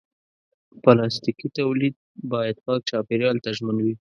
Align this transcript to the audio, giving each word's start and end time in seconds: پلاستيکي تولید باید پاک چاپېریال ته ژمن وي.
پلاستيکي 0.81 1.47
تولید 1.57 1.95
باید 2.31 2.55
پاک 2.65 2.81
چاپېریال 2.89 3.37
ته 3.43 3.49
ژمن 3.57 3.77
وي. 3.83 3.95